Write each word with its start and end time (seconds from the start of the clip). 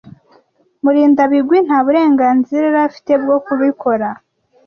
Murindabigwi 0.83 1.57
nta 1.67 1.79
burenganzira 1.85 2.63
yari 2.67 2.79
afite 2.87 3.11
bwo 3.21 3.37
kubikora. 3.45 4.07